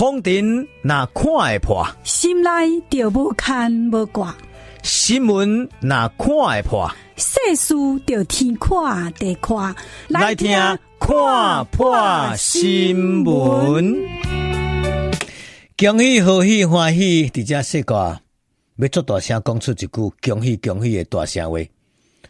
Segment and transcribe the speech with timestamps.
[0.00, 2.48] 风尘那看会破，心内
[2.88, 4.34] 就无牵无挂；
[4.82, 7.74] 新闻那看会破，世事
[8.06, 9.76] 就天看地看。
[10.08, 10.56] 来听
[10.98, 13.94] 看破新闻，
[15.76, 18.18] 恭喜贺喜欢喜，伫遮说过
[18.76, 19.88] 要做大声讲出一句
[20.22, 21.58] 恭喜恭喜的大声话。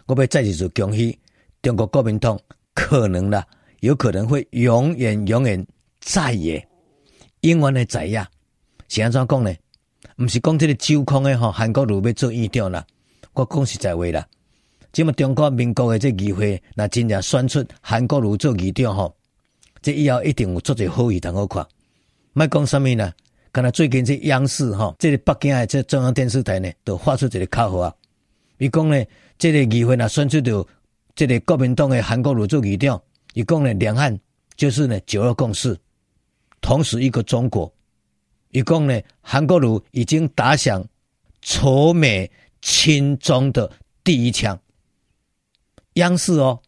[0.06, 1.16] 我要再一次恭喜
[1.62, 2.36] 中国国民党，
[2.74, 3.46] 可能啦，
[3.78, 5.64] 有可能会永远永远
[6.00, 6.66] 在野。
[7.42, 8.26] 永远的在野
[8.88, 9.54] 是安怎讲呢？
[10.16, 12.84] 毋是讲这个周康的吼，韩国瑜要做院长啦。
[13.32, 14.26] 我讲实在话啦，
[14.92, 19.14] 即么中国民国的这议会，那真正选出韩国瑜做议长吼，
[19.80, 21.66] 这以后一定有足侪好戏通好看。
[22.34, 23.12] 莫讲啥物啦，
[23.52, 27.94] 敢若最近这央视吼，这个北京的这中央电视台呢，都发出一个口号啊。
[28.58, 29.02] 伊讲呢，
[29.38, 30.66] 这个议会若选出着
[31.14, 33.00] 这个国民党的韩国瑜做议长，
[33.32, 34.18] 伊讲呢，两岸
[34.56, 35.74] 就是呢九二共识。
[36.60, 37.72] 同时，一个中国，
[38.50, 40.84] 一共呢，韩国瑜已经打响
[41.40, 42.30] 仇美
[42.60, 43.70] 亲中的
[44.04, 44.58] 第一枪。
[45.94, 46.60] 央视哦，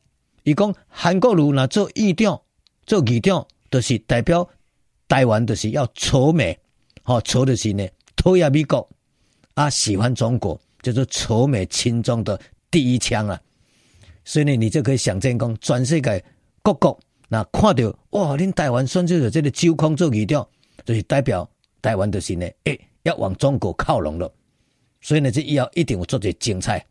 [0.42, 2.40] 一共韩国瑜呢做议长，
[2.86, 4.48] 做议长，就是代表
[5.06, 6.58] 台湾，就是要仇美，
[7.02, 8.88] 好仇的是呢，讨厌美国
[9.54, 13.40] 啊，喜欢中国，就是仇美亲中的第一枪啊。
[14.24, 16.24] 所以呢，你就可以想见，讲全世界
[16.62, 16.98] 各国。
[17.32, 20.46] 那看到哇，恁台湾选出了这个周康做议长，
[20.84, 21.48] 就是代表
[21.80, 24.30] 台湾就是呢，诶，要往中国靠拢了。
[25.00, 26.84] 所以呢，这以后一定会做些精彩。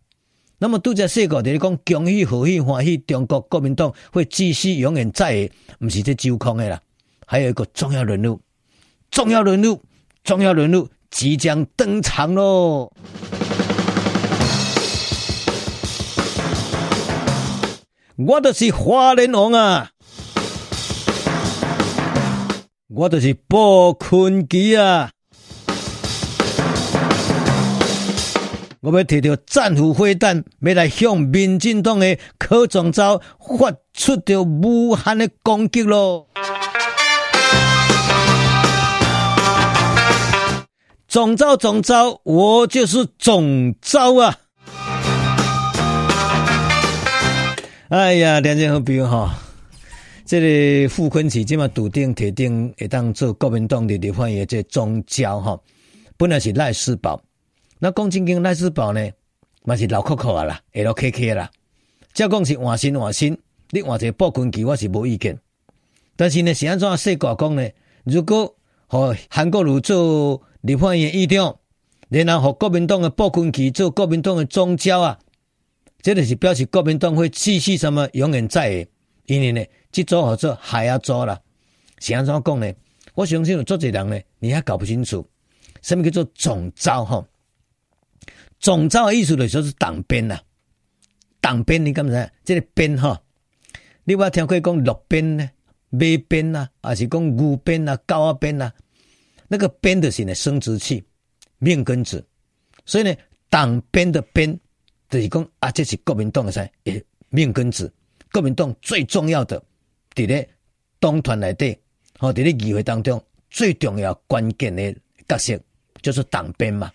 [0.57, 6.81] 那么杜家四个就是讲恭喜贺喜欢喜，中国国民党会继续永远在的，不是这周康的啦，
[7.27, 8.41] 还有一个重要人物，
[9.11, 9.79] 重要人物，
[10.23, 12.91] 重要人物即将登场喽！
[18.15, 19.91] 我就是花莲王啊！
[22.93, 25.11] 我就是步坤基啊！
[28.81, 36.27] 我要提着战斧飞弹，要来向民进党的柯总召发出着武汉的攻击咯！
[41.07, 44.35] 总召总召，我就是总召啊！
[47.87, 49.33] 哎呀，两件好比哈。
[50.31, 55.59] 这个傅崐萁这么笃定铁定会当做国民党的立法院这总召哈，
[56.15, 57.19] 本来是赖士葆，
[57.79, 59.11] 那讲真经赖士葆呢，
[59.65, 61.51] 嘛是老扣扣啊啦，L K K 啦，
[62.13, 63.37] 只要讲是换新换新，
[63.71, 65.37] 你换一个步坤基我是无意见，
[66.15, 67.69] 但是呢是安怎说话讲呢？
[68.05, 68.55] 如果
[68.87, 71.57] 和韩国瑜做立法院议长，
[72.07, 75.19] 然后和国民党的步坤基做国民党的总召啊，
[76.01, 78.90] 这就是表示国民党会继续什么永远在的，
[79.33, 79.65] 因为呢。
[79.93, 81.37] 这组合作还要做啦，
[81.99, 82.73] 是安怎讲呢？
[83.13, 85.29] 我相信有做这人呢，你还搞不清楚
[85.81, 87.27] 什么叫做总召哈？
[88.61, 90.39] 总召的意思就是说是党鞭呐，
[91.41, 92.25] 党鞭你干嘛？
[92.45, 93.21] 这个鞭哈，
[94.05, 95.49] 你有听过讲鹿鞭呢、
[95.89, 95.99] 马
[96.29, 98.71] 鞭呐，还是讲牛鞭呐、狗仔鞭呐？
[99.49, 101.03] 那个鞭的是呢生殖器、
[101.57, 102.25] 命根子，
[102.85, 103.13] 所以呢，
[103.49, 104.57] 党鞭的鞭
[105.09, 106.65] 就是讲啊，这是国民党的噻，
[107.27, 107.93] 命根子，
[108.31, 109.61] 国民党最重要的。
[110.13, 110.47] 伫咧
[110.99, 111.77] 党团内底，
[112.19, 114.93] 吼，伫咧议会当中最重要关键的
[115.27, 115.57] 角色
[116.01, 116.91] 就是党鞭嘛。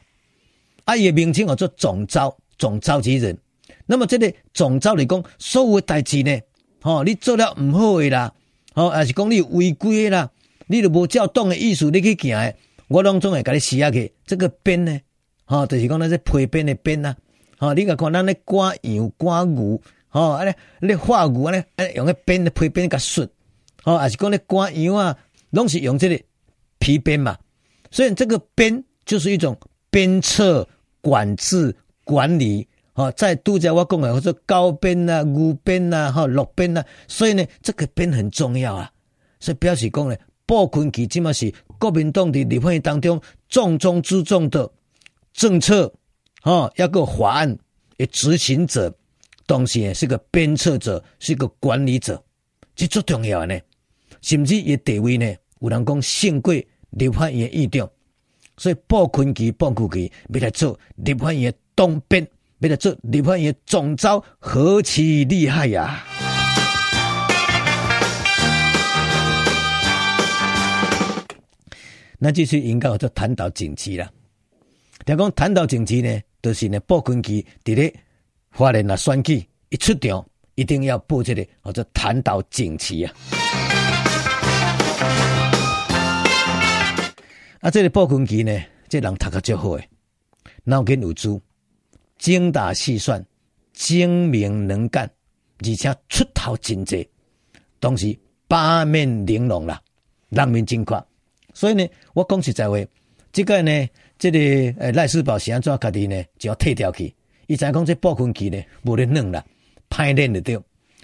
[0.85, 3.37] 啊，伊个名称叫做总召，总召集人。
[3.87, 6.39] 那么这个总召嚟讲，所有代志呢，
[6.83, 8.33] 吼，你做了毋好诶啦，
[8.75, 10.31] 吼，还是讲你违规诶啦，
[10.67, 12.55] 你都无照党诶意思你去行诶，
[12.89, 14.13] 我拢总会甲你施下去。
[14.27, 15.01] 这个鞭呢，
[15.47, 17.17] 吼，就是讲咱这批鞭诶鞭呐，
[17.59, 19.81] 吼，你甲看咱咧赶羊赶牛。
[20.17, 23.29] 哦，安尼咧画牛安尼，安用个鞭咧皮鞭甲削，
[23.85, 25.15] 哦，还是讲咧赶羊啊，
[25.51, 26.19] 拢是用这个
[26.79, 27.37] 皮鞭嘛。
[27.91, 29.55] 所以这个鞭就是一种
[29.91, 30.67] 鞭策、
[31.03, 32.67] 管制、管理。
[32.95, 38.91] 哦，在拄则我讲的，或者高鞭啊、牛鞭啊、哈鹿鞭啊，所以呢，这个鞭很重要啊。
[39.39, 40.17] 所以表示讲呢，
[40.47, 43.21] 步坤基即嘛是国民党的立法院当中
[43.51, 44.73] 重中之重的
[45.35, 45.93] 政策，
[46.45, 47.59] 哦，一个法案
[47.99, 48.91] 的执行者。
[49.47, 52.21] 同时呢，是个鞭策者，是个管理者，
[52.75, 53.61] 这最重要的呢。
[54.21, 56.53] 甚至伊地位呢，有人讲胜过
[56.91, 57.89] 立法院议长，
[58.57, 62.27] 所以步坤基、步坤基要来做立法院党鞭，
[62.59, 66.05] 要来做立法院总召，何其厉害呀！
[72.19, 74.11] 那就是应该叫谈到政治了。
[75.05, 77.95] 听讲谈到政治呢，就是呢，步坤基伫咧。
[78.57, 80.25] 花莲啊，选举一出场，
[80.55, 83.13] 一定要报这个或者谈到锦旗啊。
[87.61, 88.59] 啊，这个暴君棋呢，
[88.89, 89.87] 这人读个足好诶，
[90.65, 91.39] 脑筋有珠，
[92.17, 93.23] 精打细算，
[93.75, 95.05] 精明能干，
[95.59, 97.07] 而且出头真济，
[97.79, 98.19] 同时
[98.49, 99.79] 八面玲珑啦，
[100.31, 101.05] 人面真快。
[101.53, 102.79] 所以呢，我讲实在话，
[103.35, 103.87] 这个呢，
[104.19, 107.15] 这个赖世宝是安怎家己呢，就要退掉去。
[107.47, 109.45] 伊知影讲这暴君期呢，无咧软啦，
[109.89, 110.59] 歹练的对，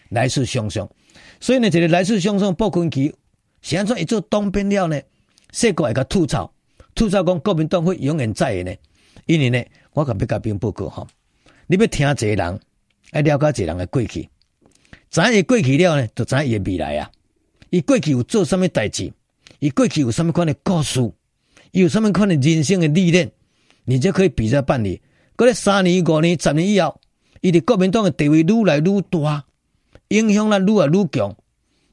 [0.09, 0.89] 来势汹汹。
[1.41, 3.15] 所以呢，这个来势汹汹暴君棋
[3.61, 5.01] 是安怎一做当兵了呢？
[5.53, 6.53] 世国会甲吐槽，
[6.95, 8.77] 吐槽讲国民党会永远在的呢？
[9.27, 9.63] 因为呢，
[9.93, 11.07] 我甲要甲兵报告吼，
[11.67, 12.61] 你要听一个人，
[13.13, 14.29] 要了解一个人的过去，
[15.11, 17.11] 知影伊过去了呢，就知影伊的未来啊。
[17.71, 19.13] 伊过去有做什么代志？
[19.61, 21.01] 伊过去有什么款的故事？
[21.71, 23.31] 有什么款的人生的历练？
[23.85, 25.01] 你就可以比较办理。
[25.37, 27.01] 过了三年、五年、十年以后，
[27.41, 29.45] 伊伫国民党的地位愈来愈大，
[30.09, 31.35] 影响力愈来愈强，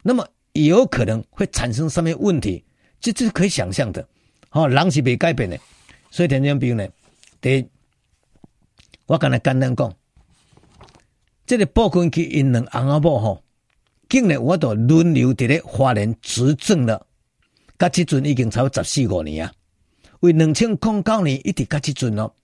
[0.04, 2.64] 那么有可能会产生什么问题？
[3.00, 4.06] 这这是可以想象的。
[4.50, 5.58] 好，人是未改变的，
[6.12, 6.88] 所以田中彪呢，
[7.40, 7.66] 第一，
[9.06, 9.94] 我刚才简单讲，
[11.46, 13.44] 这个暴君去因两翁仔某吼，
[14.10, 17.06] 竟然我都轮流伫咧花莲执政了。
[17.78, 19.54] 甲即阵已经超过十四五年啊，
[20.20, 22.36] 为两千零九年一直甲即阵咯，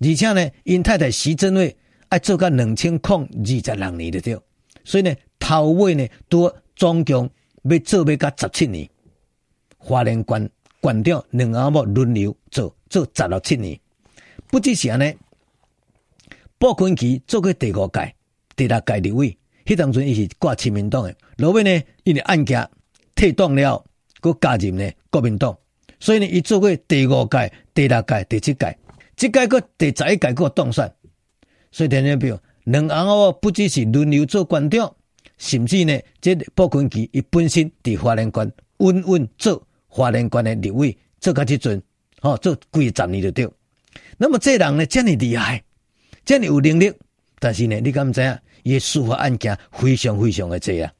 [0.00, 1.76] 而且呢，因太太徐榛蔚
[2.08, 4.38] 爱做到两千零二十六年的对，
[4.84, 7.30] 所以呢，头尾呢都总共
[7.64, 8.88] 要做要甲十七年，
[9.78, 10.50] 花莲县
[10.82, 13.78] 县长两阿某轮流做做十六七年，
[14.48, 15.14] 不只是安尼，
[16.58, 18.14] 暴君棋做过第五届、
[18.56, 21.14] 第六届立委，迄当阵伊是挂亲民党的，
[21.46, 22.68] 后尾呢因为案件
[23.14, 23.84] 退党了。
[24.22, 25.56] 佮加入呢国民党，
[25.98, 28.76] 所以呢，伊做过第五届、第六届、第七届，
[29.20, 30.90] 即届个第十一届个当选。
[31.70, 34.94] 所以听众朋友，两岸哦，不只是轮流做县长，
[35.36, 41.82] 甚至呢，这暴君棋伊本身伫花莲县稳稳做花莲县的立委，做到即阵，
[42.22, 43.46] 吼做几十年就对。
[44.16, 45.62] 那么这人呢，这么厉害，
[46.24, 46.90] 这么有能力，
[47.38, 50.90] 但是呢，你敢知影，伊司法案件非常非常的多啊。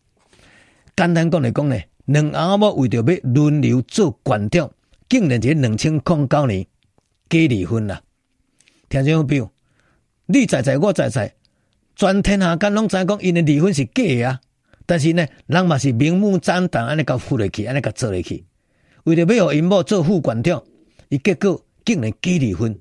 [0.94, 1.80] 简单讲来讲呢。
[2.04, 4.70] 两翁仔某为着要轮流做县长，
[5.08, 6.66] 竟然在两千零九年
[7.30, 8.02] 假离婚啦！
[8.90, 9.48] 听众朋友，
[10.26, 11.32] 你在在我在在，
[11.94, 14.40] 全天下间拢知讲因的离婚是假的啊！
[14.84, 18.44] 但是呢，人嘛是明目张胆安尼甲付落去，安尼甲做落去，
[19.04, 20.60] 为着要互因某做副县长，
[21.08, 22.76] 伊结果竟然假离婚。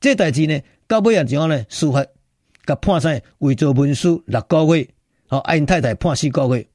[0.00, 1.64] 这代志呢，到尾也怎样呢？
[1.68, 2.04] 司法
[2.64, 3.16] 甲判啥？
[3.38, 4.88] 伪造文书六个月，
[5.28, 6.66] 好，因太太判四个月，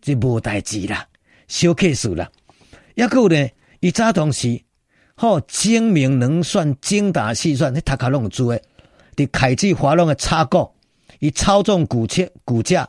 [0.00, 1.06] 这无代志啦。
[1.48, 2.32] 小 case 啦，
[2.94, 3.46] 抑搁呢，
[3.80, 4.58] 伊早同时，
[5.18, 8.62] 好精明能算、精打细算，迄头壳拢有珠诶。
[9.16, 10.70] 伫凯基华龙诶插股，
[11.20, 12.86] 伊操纵股价股价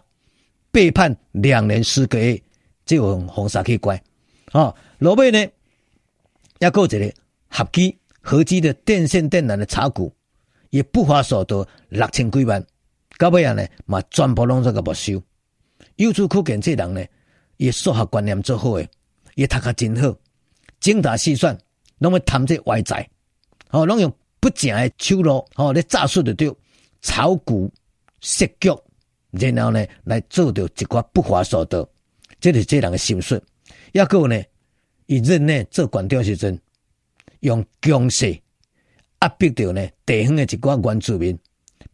[0.72, 2.42] 被判两年四个月，
[2.86, 3.98] 这种红沙去关。
[4.52, 5.42] 哦，落尾呢，
[6.60, 7.14] 抑搁一个
[7.48, 10.14] 合基合基的电线电缆的炒股，
[10.70, 12.62] 也不法所得六千几万，
[13.18, 15.24] 到尾啊呢，嘛全部拢做个没收。
[15.96, 17.06] 由此可见，这人呢。
[17.56, 18.88] 伊数学观念做好诶，
[19.34, 20.14] 伊读较真好，
[20.80, 21.58] 精打细算，
[22.00, 23.10] 拢要贪这外财，
[23.72, 26.54] 哦，拢用不正诶手路，哦，咧诈术的对，
[27.02, 27.72] 炒股
[28.22, 28.70] 涉局，
[29.32, 31.88] 然后呢来做着一寡不法所得，
[32.40, 33.42] 这是这人诶心术。
[33.94, 34.44] 抑个呢，
[35.08, 36.60] 伊任内做县长时阵，
[37.40, 38.40] 用强势
[39.22, 41.38] 压迫着呢地方诶一寡原住民，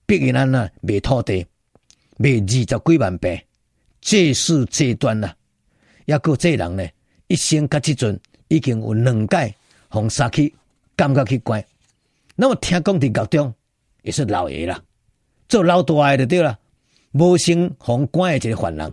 [0.05, 1.45] 逼伊咱呐卖土地，
[2.17, 3.41] 卖二十几万坪，
[4.01, 5.33] 借势这端呐。
[6.05, 6.85] 抑搁这人呢，
[7.27, 8.19] 一生甲即阵
[8.49, 9.55] 已经有两届
[9.93, 10.51] 互杀去
[10.95, 11.63] 感觉去关。
[12.35, 13.53] 那么听讲伫狱中
[14.01, 14.81] 也是老爷啦，
[15.47, 16.57] 做老大诶就对啦，
[17.11, 18.91] 无心互关诶一个犯人，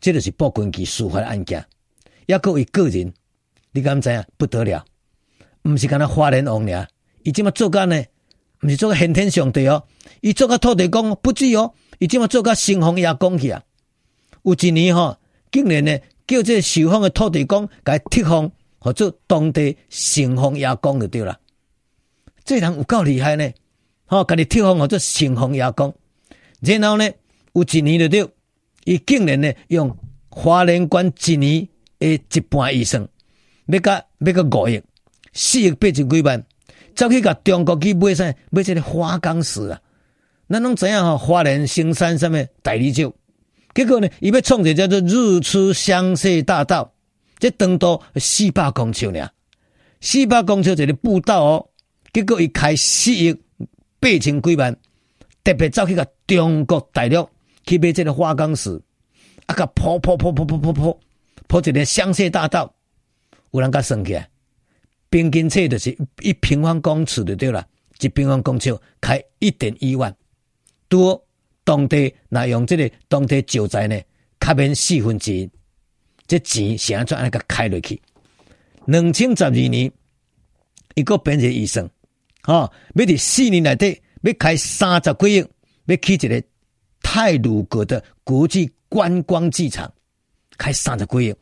[0.00, 1.62] 这就是暴君棋司法案件。
[2.24, 3.12] 抑搁伊个人，
[3.72, 4.82] 你敢知影不得了？
[5.64, 6.88] 毋是干那花莲王尔，
[7.22, 8.02] 伊即马做干呢？
[8.62, 9.84] 毋是做个先天上帝哦，
[10.22, 13.62] 伊做个土地公不止哦，伊即马做个城隍爷公去啊。
[14.42, 15.18] 有一年吼，
[15.52, 15.98] 竟然呢。
[16.26, 18.50] 叫这受封的土地公甲伊贴封，
[18.84, 21.40] 或做当地城隍爷公就对了。
[22.44, 23.50] 这人有够厉害呢，
[24.04, 25.94] 吼，甲伊贴封或做城隍爷公。
[26.60, 27.10] 然后呢，
[27.54, 28.28] 有一年就对，
[28.84, 29.96] 伊竟然呢用
[30.28, 31.68] 华莲县一年
[32.00, 33.08] 诶一半以上，
[33.68, 34.82] 要甲要个五亿
[35.32, 36.44] 四亿八千几万，
[36.94, 39.80] 走去甲中国去买啥买这个花岗石啊？
[40.46, 43.10] 咱拢知影吼，花莲新山上面代理少。
[43.74, 46.92] 结果呢，伊要创一个叫做日出香榭大道，
[47.44, 49.28] 这长度四百公尺呢，
[50.00, 51.68] 四百公尺一个步道哦。
[52.10, 53.34] 结果伊开四亿
[54.00, 54.74] 八千几万，
[55.42, 57.28] 特别走去个中国大陆
[57.66, 58.80] 去买这个花岗石，
[59.44, 61.00] 啊个铺铺铺铺铺铺铺
[61.46, 62.74] 铺一个香榭大道，
[63.50, 64.26] 有人甲算起来，
[65.10, 67.66] 平均册就是一平方公尺就对了，
[68.00, 70.16] 一平方公尺开一点一万，
[70.88, 71.22] 多
[71.62, 74.00] 当地那用这个当地石材呢，
[74.40, 75.50] 卡免四分之一，
[76.26, 78.00] 这钱是安怎那个开落去？
[78.86, 79.90] 两千十二年，
[80.94, 81.88] 一个编辑医生，
[82.44, 85.46] 哦，要伫四年内底要开三十几亿，
[85.86, 86.42] 要起一个
[87.02, 89.92] 太鲁阁的国际观光机场，
[90.56, 91.34] 开三十几亿，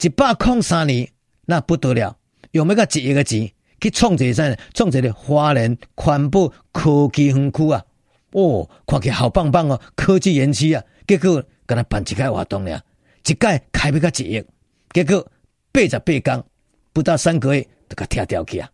[0.00, 1.08] 一百零三年
[1.46, 2.16] 那不得了，
[2.52, 4.56] 用那个一亿个钱去创一个啥？
[4.72, 7.84] 创一个华人环保科技园区啊！
[8.32, 10.82] 哦，看起来好棒棒哦，科技园区啊！
[11.06, 12.82] 结果跟他办一个活动呀，
[13.26, 14.44] 一届开不个一亿，
[14.92, 15.30] 结果。
[15.72, 16.44] 八十八天，
[16.92, 18.70] 不到三个月就给拆掉去啊！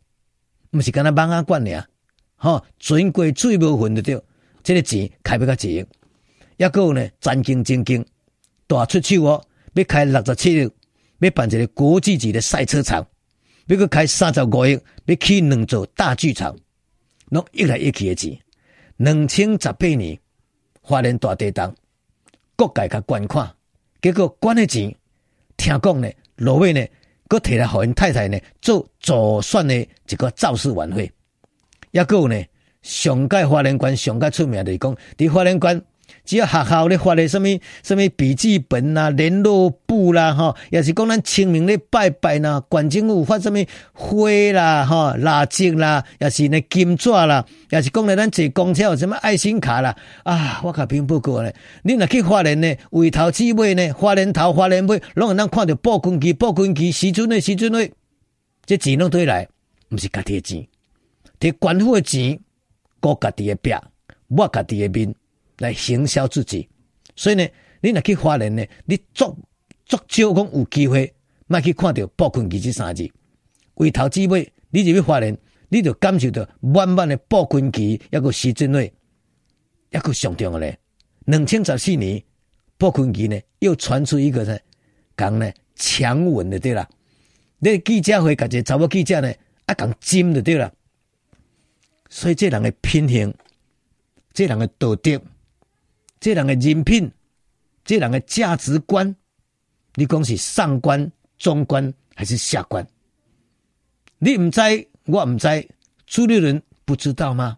[0.71, 1.83] 不是跟他帮啊管呢，
[2.37, 4.23] 哈，全国最无份的掉，
[4.63, 5.87] 这个钱开不个一亿，
[6.59, 8.05] 也够呢，战兢兢兢，
[8.67, 9.43] 大出手哦，
[9.73, 10.71] 要开六十七亿，
[11.21, 13.03] 要办一个国际级的赛车场，
[13.69, 16.55] 要搁开三十五亿，要起两座大剧场，
[17.31, 18.39] 拢一来一去的钱。
[18.99, 20.21] 两千十八年，
[20.83, 21.75] 华人大地震，
[22.57, 23.51] 各界甲观看，
[24.01, 24.95] 结果捐的钱，
[25.57, 26.11] 听讲呢。
[26.37, 26.83] 落尾呢，
[27.29, 31.05] 搁摕来互因太太呢做助选的一个造势晚会，
[31.91, 32.43] 抑佫有呢，
[32.81, 35.83] 上届花莲县上届出名的是讲，伫花莲县
[36.31, 37.49] 只要学校咧发的什么
[37.83, 43.59] 什么笔记本啦、联络簿啦，吼，也是讲咱清明咧拜拜呐，县政府发什么
[43.93, 57.91] 花啦，吼，蜡烛啦，也是呢金纸啦，也是讲咧咱坐公车有什么爱心卡啦，啊，我甲评报过咧，你若去花莲呢，为头至尾呢，花莲头花莲尾，拢有咱看到报关机报关机时阵的时阵的，
[58.65, 59.49] 这钱拢对来，
[59.91, 60.69] 毋是家己的钱，
[61.41, 62.39] 摕官府的钱，
[63.01, 63.75] 顾家己的壁，
[64.29, 65.13] 抹家己的面。
[65.61, 66.69] 来行销自己，
[67.15, 67.47] 所以呢，
[67.83, 69.37] 你若去花莲呢，你足
[69.85, 71.13] 足少讲有机会，
[71.47, 73.09] 莫去看到报关机这三字。
[73.75, 75.37] 为头至尾，你入去花莲，
[75.69, 78.91] 你就感受到满满的报关机，一个时阵内，
[79.91, 80.79] 一个上重要嘞。
[81.27, 82.23] 两千十四年，
[82.79, 84.59] 报关机呢又传出一个呢
[85.15, 86.89] 讲呢强吻的对啦，
[87.59, 89.31] 那记者会感觉查某记者呢
[89.67, 90.73] 啊讲金的对啦，
[92.09, 93.35] 所以这人的品行，
[94.33, 95.21] 这人的道德。
[96.21, 97.11] 这人的人品，
[97.83, 99.17] 这人的价值观，
[99.95, 102.87] 你讲是上官、中官还是下官？
[104.19, 104.61] 你唔知，
[105.07, 105.69] 我唔知，
[106.07, 107.57] 朱立伦不知道吗？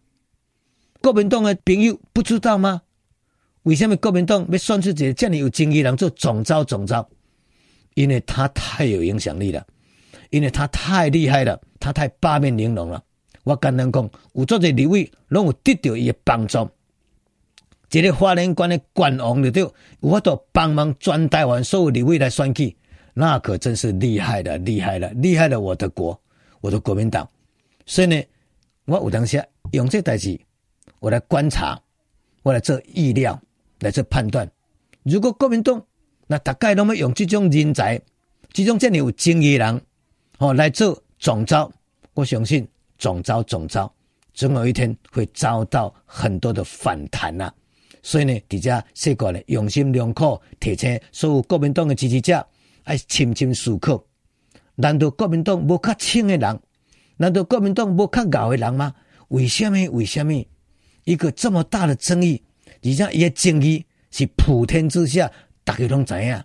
[1.01, 2.83] 国民党的朋友不知道吗？
[3.65, 6.63] 为什么国民党要选出一个这么有正义人做总召？
[6.63, 7.09] 总召？
[7.95, 9.67] 因为他太有影响力了，
[10.31, 13.03] 因为他太厉害了，他太八面玲珑了。
[13.43, 16.71] 我简单讲，有做这立委，拢有得到伊的帮助。
[17.93, 19.71] 这个花莲县的县王对，
[20.01, 22.75] 我都帮忙转台湾所有立委来选举，
[23.13, 25.61] 那可真是厉害了，厉害了，厉害了！
[25.61, 26.19] 我的国，
[26.63, 27.29] 我的国民党。
[27.85, 28.23] 所以呢，
[28.87, 30.41] 我有当时用这代志，
[31.01, 31.79] 我来观察，
[32.43, 33.39] 我来做预料，
[33.81, 34.51] 来做判断。
[35.03, 35.85] 如果国民党
[36.27, 38.01] 那大概拢要用这种人才，
[38.55, 39.79] 这种这里有正义人，
[40.39, 41.71] 哦来做总招，
[42.15, 43.93] 我相信总招总招，
[44.33, 47.53] 总有一天会遭到很多的反弹呐、
[48.03, 52.45] 所以呢，底下说过呢，用心良苦，提醒所有国民党的支持者，
[52.83, 54.05] 爱深深思考：
[54.75, 56.61] 难道国民党无较清的人？
[57.17, 58.93] 难道国民党无较牛的人吗？
[59.29, 59.89] 为什么？
[59.91, 60.45] 为什么？
[61.05, 62.43] 一个这么大的争议，
[62.83, 65.31] 而且伊的争议是普天之下，
[65.63, 66.45] 大家拢知影。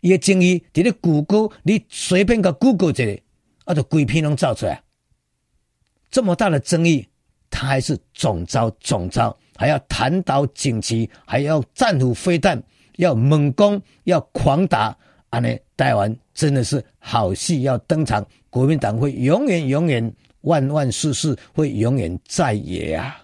[0.00, 3.04] 伊的争议，伫咧谷歌，你随便个谷歌一下，
[3.64, 4.82] 啊，就规篇拢造出来。
[6.10, 7.06] 这么大的争议，
[7.50, 9.38] 他还是总召总召。
[9.56, 12.62] 还要弹岛锦旗，还要战斧飞弹，
[12.96, 14.96] 要猛攻，要狂打，
[15.30, 23.21] 啊呢，台湾真的是好戏要登场，国民党会永远永远万万世世会永远在野啊！